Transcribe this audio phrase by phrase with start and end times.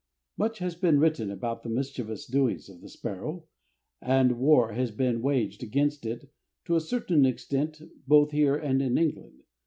[0.35, 3.45] Much has been written about the mischievous doings of the sparrow,
[4.01, 6.27] and war has been waged against it
[6.65, 9.43] to a certain extent both here and in England.